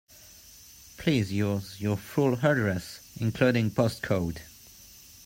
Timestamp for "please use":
0.97-1.79